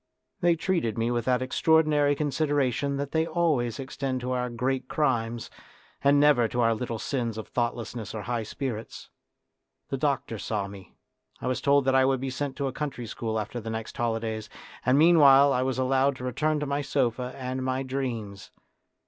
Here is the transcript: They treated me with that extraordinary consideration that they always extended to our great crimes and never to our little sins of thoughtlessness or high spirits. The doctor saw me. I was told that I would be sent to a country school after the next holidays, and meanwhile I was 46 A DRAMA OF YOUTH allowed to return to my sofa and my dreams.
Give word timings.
They 0.39 0.55
treated 0.55 0.97
me 0.97 1.11
with 1.11 1.25
that 1.25 1.43
extraordinary 1.43 2.15
consideration 2.15 2.97
that 2.97 3.11
they 3.11 3.27
always 3.27 3.77
extended 3.79 4.21
to 4.21 4.31
our 4.31 4.49
great 4.49 4.87
crimes 4.87 5.51
and 6.03 6.19
never 6.19 6.47
to 6.47 6.59
our 6.61 6.73
little 6.73 6.97
sins 6.97 7.37
of 7.37 7.47
thoughtlessness 7.47 8.15
or 8.15 8.23
high 8.23 8.41
spirits. 8.41 9.11
The 9.89 9.97
doctor 9.97 10.39
saw 10.39 10.67
me. 10.67 10.95
I 11.39 11.45
was 11.45 11.61
told 11.61 11.85
that 11.85 11.93
I 11.93 12.05
would 12.05 12.19
be 12.19 12.31
sent 12.31 12.55
to 12.55 12.65
a 12.67 12.73
country 12.73 13.05
school 13.05 13.39
after 13.39 13.59
the 13.61 13.69
next 13.69 13.95
holidays, 13.95 14.49
and 14.83 14.97
meanwhile 14.97 15.53
I 15.53 15.61
was 15.61 15.77
46 15.77 15.77
A 15.77 15.77
DRAMA 15.77 15.89
OF 15.89 15.89
YOUTH 15.91 15.91
allowed 15.91 16.15
to 16.15 16.23
return 16.23 16.59
to 16.61 16.65
my 16.65 16.81
sofa 16.81 17.33
and 17.37 17.63
my 17.63 17.83
dreams. 17.83 18.49